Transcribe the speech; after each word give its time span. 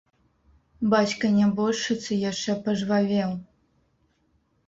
Бацька 0.93 1.25
нябожчыцы 1.33 2.17
яшчэ 2.31 2.51
пажвавеў. 2.67 3.31